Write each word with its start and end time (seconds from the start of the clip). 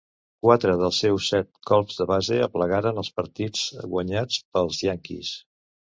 Quatre 0.45 0.71
dels 0.83 1.01
seus 1.03 1.27
set 1.33 1.49
colps 1.71 2.01
de 2.01 2.07
base 2.11 2.39
aplegaren 2.45 3.03
als 3.03 3.11
partits 3.21 3.67
guanyats 3.95 4.41
pels 4.57 4.81
Yankees. 4.87 5.35